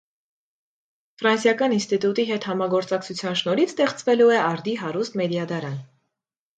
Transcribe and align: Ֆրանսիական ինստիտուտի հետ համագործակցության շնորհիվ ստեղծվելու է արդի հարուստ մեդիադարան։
Ֆրանսիական 1.21 1.75
ինստիտուտի 1.77 2.27
հետ 2.31 2.49
համագործակցության 2.53 3.39
շնորհիվ 3.45 3.77
ստեղծվելու 3.77 4.35
է 4.41 4.45
արդի 4.51 4.79
հարուստ 4.85 5.25
մեդիադարան։ 5.25 5.83